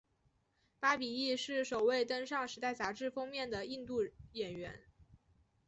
[0.79, 3.99] 巴比亦是首位登上时代杂志封面的印度
[4.31, 4.81] 演员。